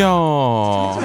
[0.00, 0.98] 哟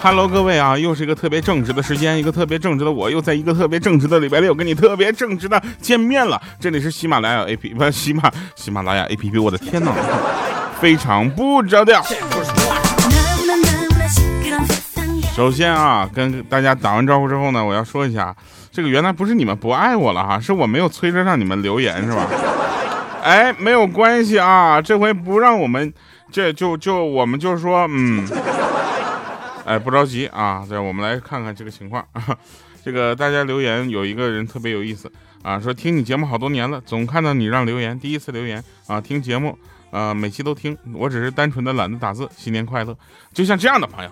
[0.00, 6.40] ，Hello，各位啊，又是一个特别正直的时间，一个特别正直的我，又在一个特别正直的礼拜六跟你特别正直的见面了。
[6.60, 9.92] 这里是喜马拉雅 A P P，不，喜马喜马拉雅 A P P，我的天哪，
[10.80, 12.00] 非常不着调。
[15.34, 18.32] 首先啊，跟大家打完招呼之后呢，我要说一下，
[18.70, 22.24] 这个原来不是你们不爱我了哈，是我没有催着让你们留言是吧？
[23.24, 25.92] 哎，没有关系啊，这回不让我们，
[26.30, 28.26] 这就就我们就说，嗯，
[29.64, 32.22] 哎，不着急啊，对，我们来看看这个情况啊。
[32.84, 35.10] 这个大家留言有一个人特别有意思
[35.42, 39.58] 啊，说听你节目好多年了，总看到你让留言，第一次留言啊，听节目
[39.90, 42.96] 啊，每期都听，我只是单纯的懒得打字，新年快乐。
[43.34, 44.10] 就像这样的朋友。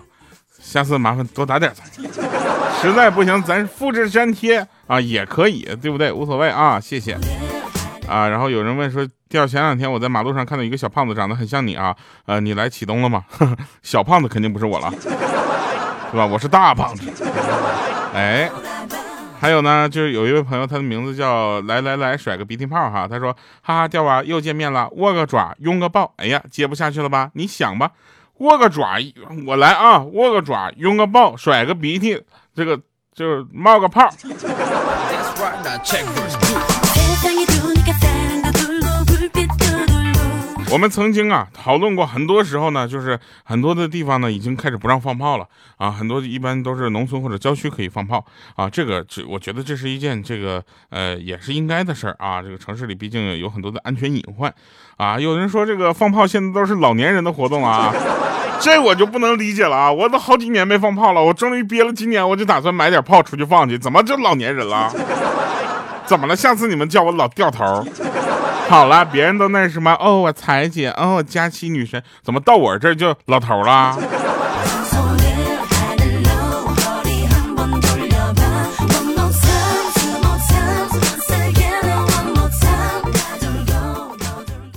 [0.59, 1.85] 下次麻烦多打点咱，
[2.81, 6.11] 实在不行咱复制粘贴啊也可以，对不对？
[6.11, 7.15] 无所谓啊，谢谢
[8.07, 8.27] 啊。
[8.27, 13.23] 然后有人问说，第二前两天我在马路上看到一个小胖子，长得很像你啊，呃，你来启东了吗？
[13.83, 14.91] 小胖子肯定不是我了，
[16.11, 16.25] 是吧？
[16.25, 17.11] 我是大胖子。
[18.13, 18.49] 哎，
[19.39, 27.29] 还有呢，就是有一位朋友，他的名字叫来来来甩个鼻涕泡哈，他说哈哈掉娃又见面了，握个爪拥个抱，哎呀接不下去了吧？
[27.33, 27.91] 你想吧。
[28.39, 28.99] 握个爪，
[29.47, 29.97] 我来啊！
[29.97, 32.21] 握个爪，拥个抱，甩个鼻涕，
[32.53, 32.79] 这个
[33.15, 34.07] 就是冒个泡。
[40.69, 48.23] 我们曾经啊讨论过很多时候呢，就是很多的地方呢已经开始不让放炮了啊，很多一般都是农村或者郊区可以放炮
[48.55, 54.53] 啊，这个这我觉得这是一件这个呃也是应该的事儿啊，这个城市里毕竟有很多的安全隐患
[54.97, 57.93] 啊，有人说这个放炮现在都是老年人的活动啊，
[58.59, 64.93] 这我就不能理解了啊，我都好几年没放炮了，我终于憋了今年我就打算买点炮出去放去，怎么就老年人了？
[66.05, 66.35] 怎么了？
[66.35, 67.85] 下次你们叫我老掉头。
[68.69, 73.97] 好了，别人都那什么哦，我彩姐哦，佳期女神，怎么到我这就老头了？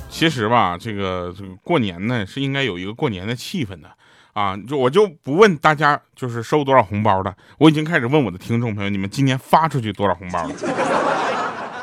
[0.08, 3.88] 其实吧，这个这个过年呢是应该有一个过年的气氛的
[4.34, 10.54] 啊，就我就不问大家就是收多少红包的，我已经开始问我的听众朋友，你们今年发出去多少红包了？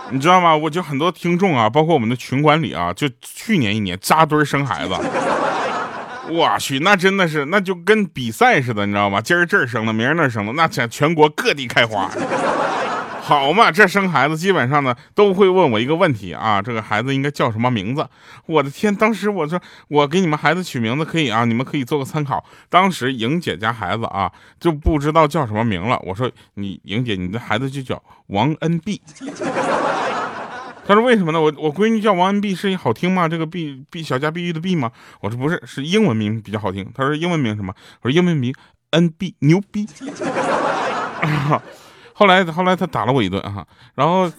[0.09, 0.55] 你知道吗？
[0.55, 4.93] 我就很多听众啊，包括我们的群管理啊，就去年一年扎堆生孩子，
[6.29, 9.19] 我去，那真的是那就跟比赛似的，你知道吗？
[9.19, 12.09] 今儿这儿生了，明儿那儿生了，那全全国各地开花。
[13.21, 18.07] 好嘛，这生孩子基本上呢都会问我一个问题啊，这个孩子应该叫什么名字？
[18.45, 19.59] 我的天，当时我说
[19.89, 22.41] 我给你们孩子取名字可以啊，你们可以做个参考。
[22.69, 29.01] 当时莹姐家孩子啊就不知道叫什么名了，我说你莹姐，你的孩子就叫王恩碧。
[30.87, 31.41] 他说为什么呢？
[31.41, 33.27] 我我闺女叫王恩碧是好听吗？
[33.27, 34.89] 这个碧碧小家碧玉的碧吗？
[35.19, 36.89] 我说不是，是英文名比较好听。
[36.95, 37.73] 他说英文名什么？
[38.01, 38.53] 我说英文名
[38.91, 39.85] 恩碧牛逼。
[42.13, 44.31] 后来，后来他打了我一顿哈，然后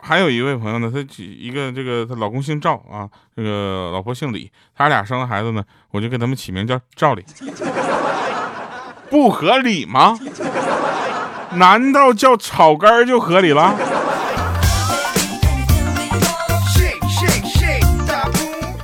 [0.00, 7.24] 还有一位朋友呢，他一个这个他老公姓赵啊，这个老婆姓李，他俩生的孩子呢，我就给他们起名叫赵李，
[9.10, 10.16] 不合理吗？
[11.54, 13.74] 难道叫草根就合理了？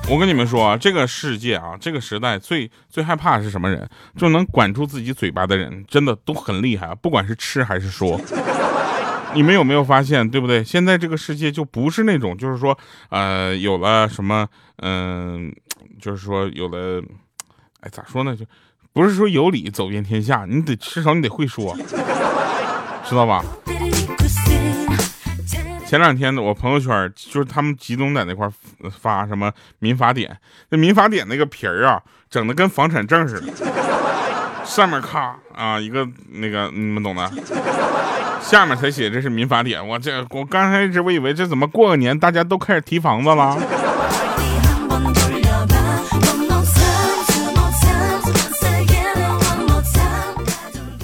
[0.07, 3.89] 我跟你们说啊，这个世界啊，这个时代最最害怕是什么人？
[4.17, 6.95] 就能管住自己嘴巴的人，真的都很厉害啊！
[6.95, 8.21] 不管是吃还是说，
[9.35, 10.63] 你们有没有发现，对不对？
[10.63, 12.79] 现在这个世界就不是那种，就是说，
[13.09, 15.51] 呃，有了什么，嗯，
[16.01, 17.03] 就是说有了，
[17.81, 18.37] 哎，咋说呢？
[18.37, 18.45] 就
[18.93, 21.75] 不是说有理走遍天下，你得至少你得会说，
[23.09, 23.43] 知道吧？
[25.95, 28.51] 前两天，我朋友圈就是他们集中在那块
[28.91, 30.37] 发什么民法典，
[30.71, 33.53] 那民法典那个皮儿啊，整的跟房产证似的，
[34.65, 37.31] 上面咔啊一个那个你们懂的，
[38.41, 39.87] 下面才写这是民法典。
[39.87, 43.57] 我这我刚开始我以为这怎么过个年大家都开始提房子了。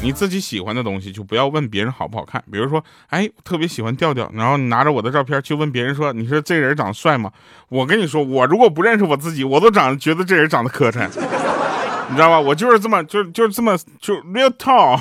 [0.02, 2.43] 你自己喜欢的东西就不要问别人好不好看。
[2.50, 7.31] 比如说，哎，特别喜欢调调，然后你拿着我的照片去问别人说：“你说这人长得帅吗？”
[7.69, 11.06] 我跟你说，我如果不认识我自己，我都长得觉得这人长得磕碜，
[12.08, 12.41] 你知道吧？
[12.41, 14.94] 我就是这么，就 就是这么，就 real tall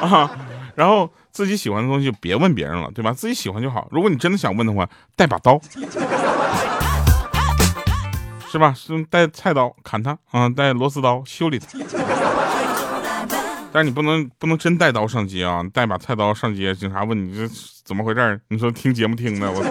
[0.00, 0.30] 啊。
[0.76, 3.12] 然后自己喜欢的东西就别问别人了，对吧？
[3.12, 3.88] 自己喜欢就好。
[3.90, 5.60] 如果你真的想问的话，带把刀，
[8.48, 8.72] 是吧？
[8.72, 11.66] 是带菜刀砍他啊，带螺丝刀修理他。
[13.74, 15.60] 但是你不能不能真带刀上街啊！
[15.72, 17.52] 带把菜刀上街，警察问你这
[17.84, 19.64] 怎么回事你说听节目听的我。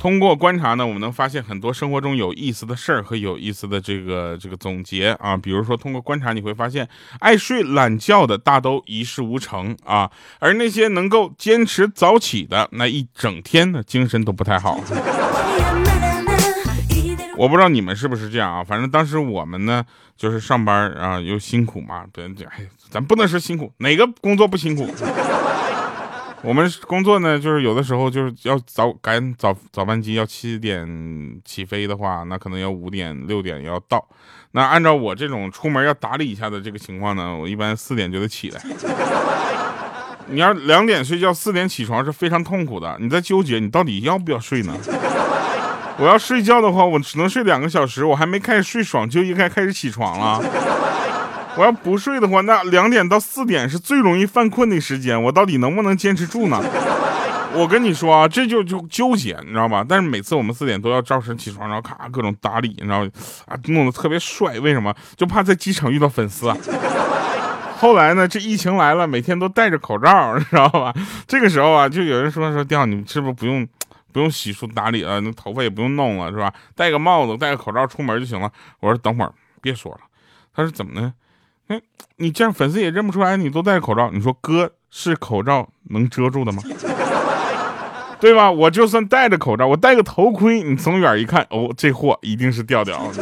[0.00, 5.36] 通过观察呢，我们能发现很多生活中有意思的事儿和有意思的这个这个总结啊。
[5.36, 6.88] 比如说，通过观察你会发现，
[7.18, 14.80] 爱睡懒觉的大都一事无成啊，而那些能够坚持早起的，那一整天的精神都不太好。
[17.36, 18.64] 我不知道你们是不是这样啊？
[18.64, 19.84] 反正当时我们呢，
[20.16, 24.88] 就是上班啊又辛苦嘛，别这哎，咱不能说辛苦，哪个工作不辛苦？
[26.42, 30.86] 我们工作呢，就是有的时候就是要早赶早早班机，要七点
[31.44, 34.06] 起飞的话，那可能要五点六点要到。
[34.52, 38.62] 那按照我这种出门要打理一下的这个情况呢，我一般四点就得起来。
[40.28, 42.96] 你要两点睡觉，四点起床是非常痛苦的。
[43.00, 44.74] 你在纠结你到底要不要睡呢？
[45.98, 50.42] 我要睡觉的话，我只能睡两个小时，我还没开始睡爽就应该开始起床了。
[51.56, 56.62] 我要不睡的话，那两点到四点是最容易犯困的时间，我到底能不能坚持住呢？
[57.54, 59.82] 我跟你说啊，这就就纠结，你知道吧？
[59.88, 62.98] 但是每次我们四点都要照常起床，然后咔各种打理，你知道
[63.46, 64.60] 啊，弄得特别帅。
[64.60, 64.94] 为什么？
[65.16, 66.56] 就怕在机场遇到粉丝啊。
[67.78, 70.92] 后来呢，这疫情来了，每天都戴着口罩，你知道吧？
[71.26, 73.66] 这个时候啊，就有人说说，调你是不是不用
[74.16, 75.20] 不用洗漱打理了？
[75.20, 76.50] 那头发也不用弄了，是吧？
[76.74, 78.50] 戴个帽子，戴个口罩出门就行了。
[78.80, 79.30] 我说等会儿
[79.60, 79.98] 别说了。
[80.54, 81.12] 他说怎么呢？
[81.66, 81.78] 哎，
[82.16, 84.10] 你这样粉丝也认不出来，你都戴口罩。
[84.10, 86.62] 你说哥是口罩能遮住的吗？
[88.18, 88.50] 对吧？
[88.50, 93.12] 我就算戴着口罩，我戴个头盔，你从远一看，哦，这货一定是调调。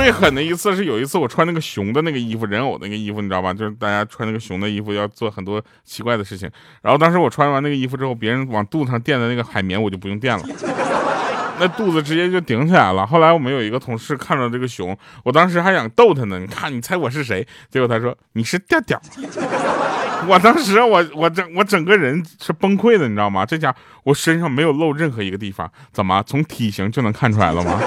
[0.00, 3.52] 最狠的一次是有一次我穿那个熊的那个衣服，人偶那个衣服，你知道吧？
[3.52, 6.50] 就是大家穿那个熊的衣服要做很多奇怪的事情。
[6.80, 10.42] 然后当时我穿完那个衣服之后，别人往肚子上垫的那个海绵，我就不用垫了。
[11.58, 13.06] 那肚子直接就顶起来了。
[13.06, 16.38] 后来我们有一个同事看到这个熊，我当时还想逗他呢。
[16.38, 17.46] 你看，你猜我是谁？
[17.68, 18.98] 结果他说你是调调。
[20.26, 23.44] 我当时我我整我整个人是崩溃的，你知道吗？
[23.44, 23.74] 这家
[24.04, 27.78] 我身上没有露任何一个地方，怎么从体型就能看出来了吗？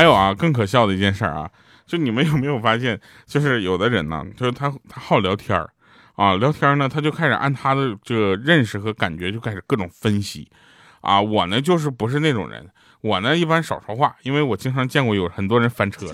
[0.00, 1.46] 还有啊，更可笑的一件事啊。
[1.86, 5.62] 就你们有没有发现，就是有的人呢，就是他他好聊天，
[6.14, 10.48] 啊，聊天呢，他就开始按他的这个认识和感觉就开始各种分析，
[11.02, 12.66] 啊，我呢就是不是那种人，
[13.02, 16.06] 我呢一般少说话，因为我经常见过有很多人翻车。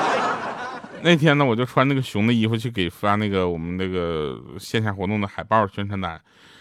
[1.00, 6.20] 那天呢，我就穿那个熊的衣服去给发那个我们那个线下活动的海报宣传单，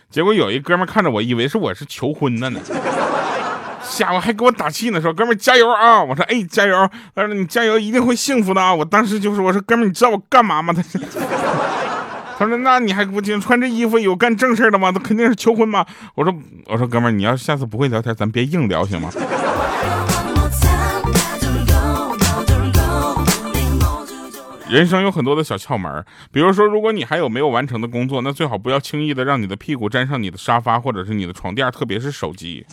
[0.10, 2.62] 结果有一哥们看着我，以为是我是求婚的呢。
[3.88, 6.04] 下午还给我打气呢，说哥们加油啊！
[6.04, 8.74] 我说哎加油，他说你加油一定会幸福的啊！
[8.74, 10.74] 我当时就是我说哥们你知道我干嘛吗？
[10.74, 11.00] 他说
[12.38, 14.92] 他说那你还不行穿这衣服有干正事的吗？
[14.94, 15.86] 那肯定是求婚吗？
[16.16, 16.34] 我说
[16.66, 19.10] 我说哥们你要下次不会聊天，咱别硬聊行吗？
[24.68, 32.66] 人生有很多的小窍门，比如说如果你还有没有完成的工作，那最好不要轻易的让你的屁股沾上你的沙发或者是你的床垫，特别是手机。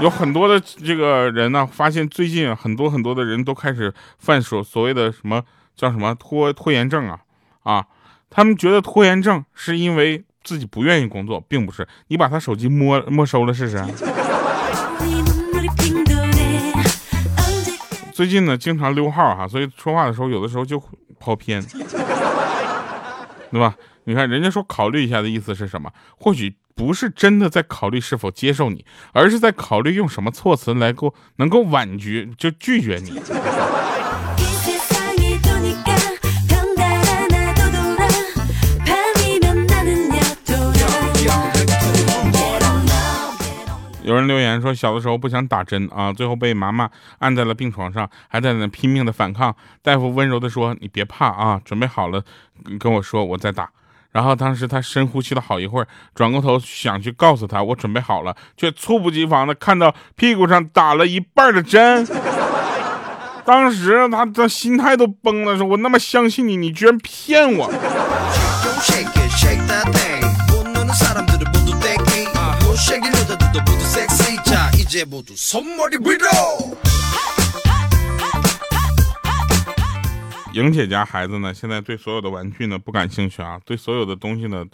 [0.00, 5.42] 有很多的这个人呢，发现最近很多很多的人都开始犯所所谓的什么
[5.76, 7.20] 叫什么拖拖延症啊
[7.62, 7.86] 啊，
[8.28, 11.86] 他们觉得拖延症是因为自己不愿意工作，并不是。
[12.08, 13.84] 你把他手机没没收了试试。
[18.12, 20.82] 最近呢，经常溜号哈，所以说话的时候有的时候就
[21.20, 21.64] 跑偏，
[23.50, 23.74] 对吧？
[24.04, 25.92] 你看人家说考虑一下的意思是什么？
[26.16, 26.54] 或许。
[26.74, 28.82] 不是真的在考虑是否接受你，
[29.12, 33.20] 而是在考虑用什么措辞来够能够婉拒就拒绝你。
[44.02, 49.54] 有人留言说，小的时候不想打针啊，最后被妈妈按在了病床上，还在那拼命的反抗。
[49.82, 52.24] 大夫温柔的说：“你别怕啊，准备好了
[52.80, 53.70] 跟我说，我再打。”
[54.12, 62.06] 然后当时他深呼吸了好一会儿，转过头想去告诉他我准备好了，却猝不及防的看到屁股上打了一半的针。
[63.44, 67.72] 当时他的心态都崩了，说我那么相信你，你居然骗我。
[80.54, 84.64] 莹姐家孩子呢，现在对所有的玩具呢不感兴趣啊，对所有的东西呢，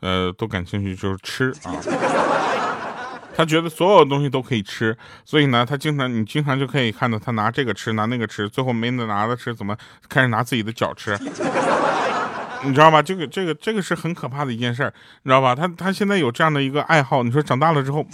[0.00, 1.72] 呃，都感兴趣就是吃啊。
[3.36, 9.76] 他觉得所有东西都可以吃，所以呢，他经常你经常就可以看到他拿这个吃，拿那个吃，最后没得拿的吃，怎么
[10.08, 11.16] 开始拿自己的脚吃？
[12.64, 13.00] 你知道吧？
[13.00, 14.92] 这个这个这个是很可怕的一件事儿，
[15.22, 15.54] 你知道吧？
[15.54, 18.04] 他他现在有这样的一个爱好，你说长大了之后，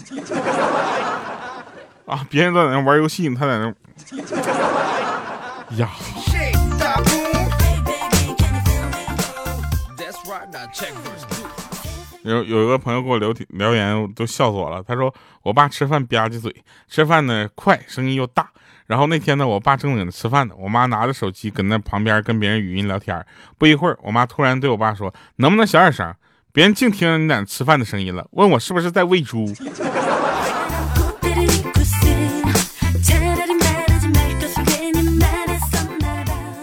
[2.04, 3.74] 啊，别人都在那玩游戏，他在那。
[5.78, 5.88] 呀。
[12.22, 14.82] 有有一个朋友给我留留言，都笑死我了。
[14.82, 16.54] 他说我爸吃饭吧唧嘴，
[16.88, 18.48] 吃饭呢快，声音又大。
[18.86, 23.24] 然后那天呢，我爸正在吃饭呢，我妈拿着手机跟那旁边跟别人语音聊天。
[23.56, 26.14] 不一会儿，我妈突然对我爸说：“能不能小点声？
[26.52, 29.46] 别人净听着你在吃饭的声音了。”问我是不是在喂猪。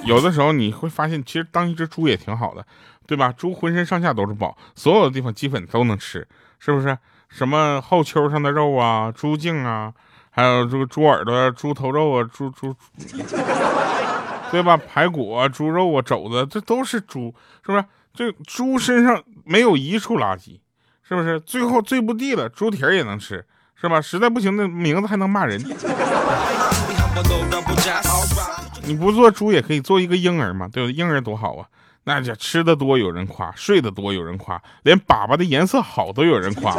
[0.05, 2.65] 有的时候你会发现，其实当一只猪也挺好的，
[3.11, 3.29] 对吧？
[3.33, 6.25] 猪浑身上下都是宝，所有的地方基本都能吃，
[6.59, 6.97] 是不是？
[7.27, 9.91] 什么后丘上的肉啊，猪颈啊，
[10.29, 12.73] 还有这个猪耳朵、猪头肉啊，猪猪，
[14.49, 14.77] 对吧？
[14.77, 17.83] 排骨啊，猪肉啊，肘子，这都是猪，是不是？
[18.13, 20.61] 这猪身上没有一处垃圾，
[21.03, 21.37] 是不是？
[21.41, 23.99] 最后最不地了，猪蹄儿也能吃，是吧？
[23.99, 25.61] 实在不行，那名字还能骂人。
[28.85, 30.91] 你不做猪也可以做一个婴儿嘛，对吧？
[30.95, 31.67] 婴儿多好啊，
[32.03, 36.75] 那家吃的多有人夸，睡得多有人夸，连粑粑的颜色好都有人夸。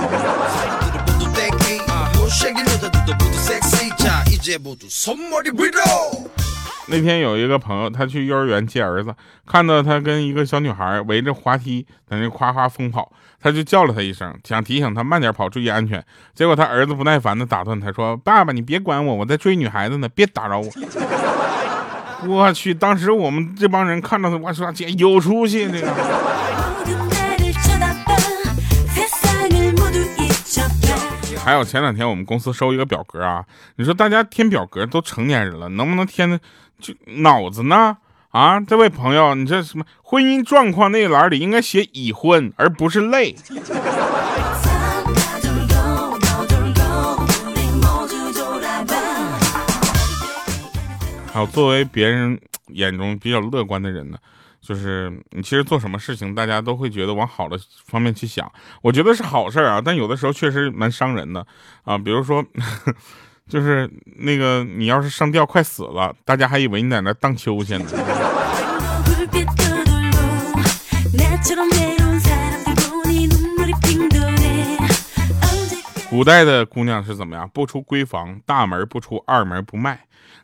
[6.88, 9.14] 那天有一个朋友，他去幼儿园接儿子，
[9.46, 16.04] 看到他跟一个小女孩围着滑梯在那夸夸疯跑，他就叫了他一声，想提醒他慢点跑，注意安全。
[16.34, 20.68] 结果他儿子不耐烦的打断他说：“爸爸，你别管我，我在追女孩子呢，别打扰我。”
[22.26, 22.72] 我去！
[22.72, 25.88] 当时我们这帮人看到他，我说姐有出息这个。
[31.44, 33.44] 还有前两天我们公司收一个表格啊，
[33.76, 36.38] 你说大家填表格都成年人了，能不能填的
[36.78, 37.96] 就脑子呢？
[38.30, 43.34] 啊，这位朋友，你这什么婚姻状况那栏里应该写已婚，而不是累。
[51.32, 54.18] 还有作为别人眼中比较乐观的人呢，
[54.60, 58.52] 就是你其实做什么事情，大家都会觉得往好的方面去想。
[58.82, 61.46] 我觉得是好事啊，但有的时候确实蛮伤人的
[61.84, 61.96] 啊。
[61.96, 62.44] 比如说，
[63.48, 67.86] 就是那个你要是上吊快死了，大家还以为你在那荡秋千呢。
[76.10, 77.48] 古代的姑娘是怎么样？
[77.54, 79.98] 不出闺房，大门不出，二门不迈。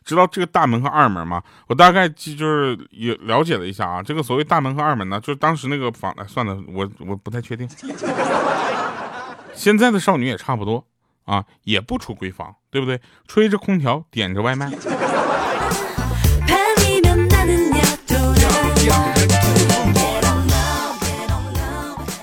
[0.09, 1.39] 知道这个大门和二门吗？
[1.67, 4.01] 我大概就是也了解了一下啊。
[4.01, 7.69] 这个所谓大门和二门呢，就是当时那个房，哎算了，我我不太确定。
[9.53, 10.83] 现在的少女也差不多
[11.25, 12.99] 啊，也不出闺房，对不对？
[13.27, 14.71] 吹着空调，点着外卖。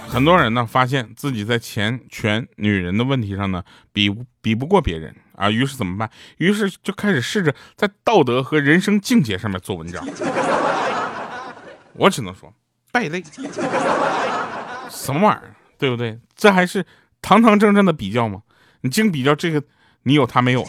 [0.09, 3.63] 很多人呢，发现自己在钱、权、女人的问题上呢，
[3.93, 4.13] 比
[4.43, 6.11] 比不过别人啊，于是怎么办？
[6.39, 10.05] 于是就开始试着在道德和人生境界上面做文章。
[11.93, 12.53] 我只能说，
[12.93, 13.23] 败类，
[14.91, 16.19] 什么玩意儿，对不对？
[16.35, 16.85] 这还是
[17.23, 18.43] 堂堂正正的比较吗？
[18.83, 19.63] 你净比较这个，
[20.03, 20.63] 你有他没有？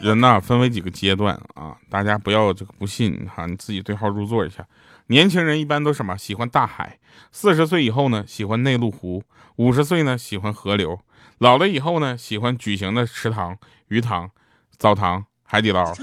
[0.00, 4.66] 人呐，分为几个阶段啊，大家不要这个不信哈，你自己对号入座一下。
[5.08, 6.98] 年轻人一般都什么喜欢大海，
[7.30, 9.22] 四十岁以后呢喜欢内陆湖，
[9.56, 10.98] 五十岁呢喜欢河流，
[11.38, 13.56] 老了以后呢喜欢矩形的池塘、
[13.88, 14.30] 鱼塘、
[14.78, 15.94] 澡堂、海底捞。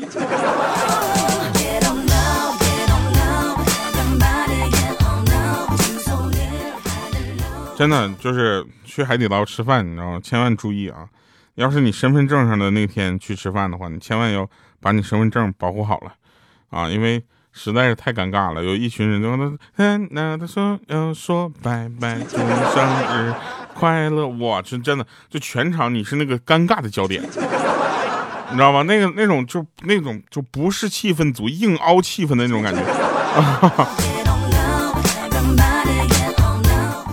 [7.75, 10.19] 真的就是去海底捞吃饭，你知道吗？
[10.23, 11.09] 千万注意啊！
[11.55, 16.13] 要是你身份证上的那天去吃饭的话，你千万要把你身份证保护好了
[16.69, 18.63] 啊，因为实在是太尴尬了。
[18.63, 23.33] 有一群人就说：“嗯，那他说要说拜拜，祝你生日
[23.73, 28.83] 快乐。”我去，真的就全场你是那个尴尬的焦点，你知道吗？
[28.83, 34.20] 那个那种就那种就不是气氛组硬凹气氛的那种感觉。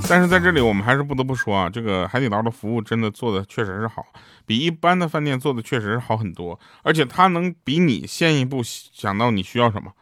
[0.09, 4.07] 但是在这里，我们还是不得不说啊，这个海底捞的服务真的做的确实是好，
[4.47, 9.93] 比一般的饭店做的确实是好很多，而且它能比你先一步想到你需要什么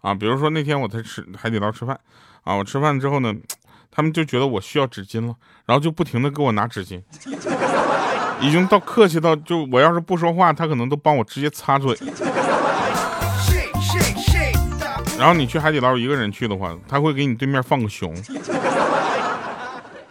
[0.00, 0.12] 啊。
[0.12, 1.98] 比如说那天我在吃海底捞吃饭
[2.42, 3.32] 啊，我吃饭之后呢，
[3.92, 7.00] 他们就觉得我需要纸巾了，然后就不停的给我拿纸巾，
[8.42, 11.96] 已经到客气到就我要是不说话，他可能都帮我直接擦嘴。
[15.16, 18.12] 然后你去海底捞一个人去的话，他会给你对面放个熊。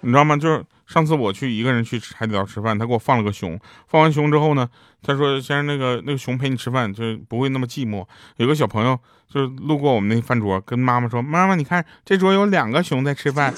[0.02, 0.36] 你知道吗？
[0.36, 3.60] 就是上次我去一个人去海底捞吃饭，他给我放了个熊。
[3.88, 4.68] 放完熊之后呢，
[5.02, 8.06] 他说：“先生，那个那个熊陪你吃饭，就不会那么寂寞。”
[8.38, 13.54] 有个小朋友就是路过我们那饭桌，跟妈妈说：“妈妈，你看这桌有两个熊在吃饭。”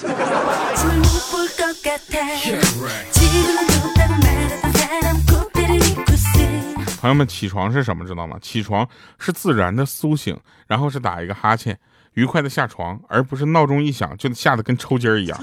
[7.00, 8.04] 朋友们，起床是什么？
[8.06, 8.38] 知道吗？
[8.40, 11.78] 起床是自然的苏醒，然后是打一个哈欠，
[12.14, 15.38] 愉快的下床，而不是闹钟一响就吓得跟抽筋儿一样。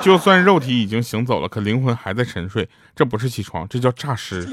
[0.02, 4.48] 就算肉体已经行走了，可灵魂还在沉睡，这不是起床，这叫诈尸。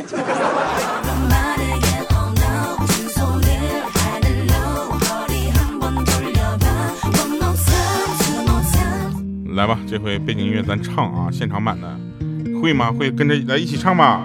[9.56, 11.98] 来吧，这回背景音乐咱唱啊，现场版的，
[12.62, 12.92] 会吗？
[12.92, 14.22] 会跟着来一起唱吧。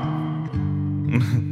[0.52, 1.51] 嗯。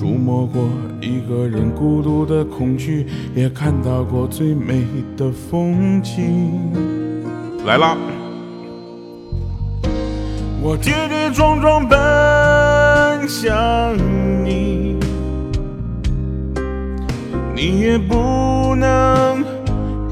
[0.00, 0.62] 触摸过
[1.02, 4.82] 一个人孤独的恐惧，也看到过最美
[5.14, 6.72] 的风景。
[7.66, 7.98] 来啦！
[10.62, 11.98] 我跌跌撞撞奔。
[13.28, 13.94] 向
[14.42, 14.96] 你，
[17.54, 19.44] 你也不能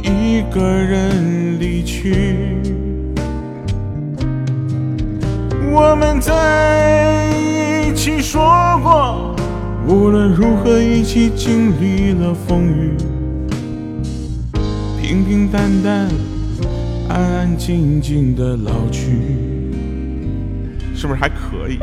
[0.02, 2.58] 一个人离去。
[5.72, 8.42] 我们在一起说
[8.82, 9.27] 过，
[9.88, 12.94] 无论如何一起经历了风雨，
[15.00, 16.06] 平平淡淡，
[17.08, 19.08] 安安静静的老去，
[20.94, 21.78] 是不是还可以？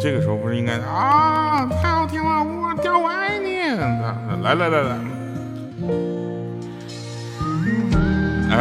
[0.00, 3.60] 这个时候不是应该啊，太好听了，我掉我爱你，
[4.42, 4.98] 来来来来，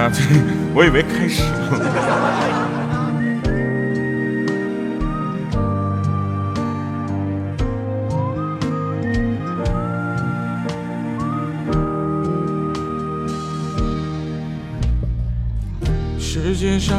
[0.02, 0.24] 啊，这
[0.74, 1.52] 我以为开始了。
[16.18, 16.98] 世界上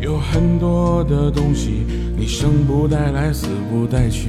[0.00, 1.86] 有很多的东西。
[2.16, 4.28] 你生不带来，死不带去。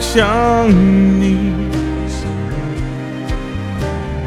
[0.00, 1.52] 想你，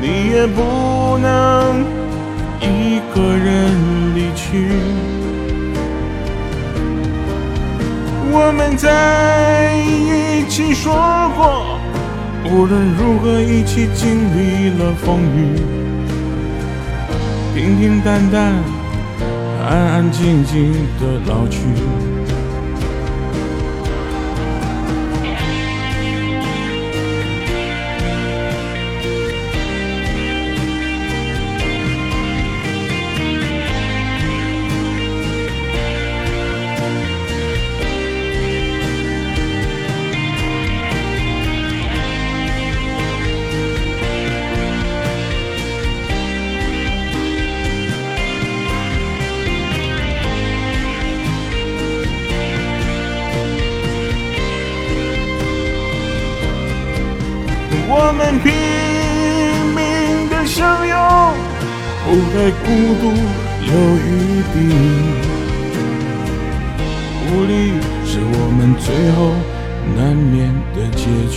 [0.02, 1.86] 你也不能
[2.60, 3.72] 一个人
[4.16, 4.70] 离去。
[8.30, 10.94] 我们在一起说
[11.36, 11.80] 过，
[12.52, 15.56] 无论如何一起经历了风雨，
[17.56, 18.54] 平平淡淡，
[19.68, 21.60] 安安静静的老去。
[62.52, 62.66] 孤
[63.02, 63.04] 独
[63.66, 64.08] 留余
[64.54, 64.56] 地。
[67.30, 67.52] 无力
[68.06, 69.18] 是我们最后
[69.96, 70.36] 难免
[70.74, 71.36] 的结局。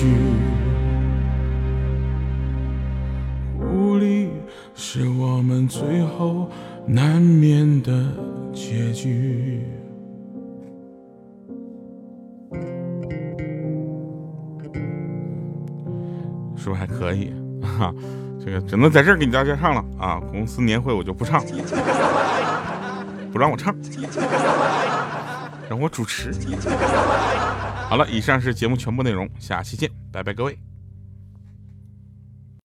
[3.59, 4.31] 无力
[4.75, 6.49] 是我们最后
[6.87, 8.15] 难免的
[8.53, 9.63] 结局。
[16.57, 17.33] 是不是还可以？
[17.63, 17.95] 哈，
[18.63, 20.19] 只能在这儿给大家唱了啊！
[20.31, 21.45] 公司年会我就不唱，
[23.33, 23.75] 不让我唱，
[25.69, 26.33] 让我主持。
[27.89, 30.59] 好了，以上是节目全部内容，下期见，拜拜各位。